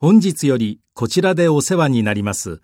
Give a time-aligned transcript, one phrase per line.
[0.00, 2.60] 本日よりこちらでお世話になります。